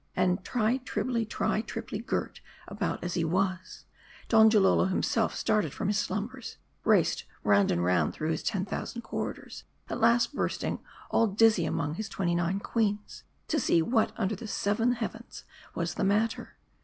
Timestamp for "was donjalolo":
3.23-4.85